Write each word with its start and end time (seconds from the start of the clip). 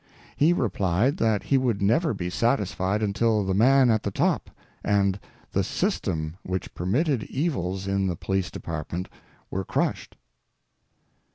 He 0.35 0.51
replied 0.51 1.17
that 1.17 1.43
he 1.43 1.59
would 1.59 1.79
never 1.79 2.11
be 2.15 2.31
satisfied 2.31 3.03
until 3.03 3.45
the 3.45 3.53
"man 3.53 3.91
at 3.91 4.01
the 4.01 4.09
top" 4.09 4.49
and 4.83 5.19
the 5.51 5.63
"system" 5.63 6.37
which 6.41 6.73
permitted 6.73 7.21
evils 7.25 7.85
in 7.85 8.07
the 8.07 8.15
Police 8.15 8.49
Department 8.49 9.07
were 9.51 9.63
crushed. 9.63 10.17